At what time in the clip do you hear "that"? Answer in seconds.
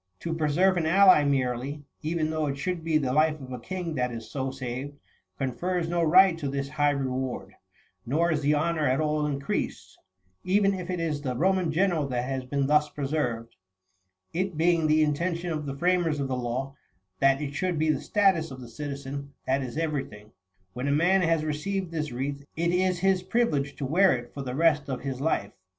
3.93-4.11, 12.07-12.23, 17.19-17.39, 19.45-19.61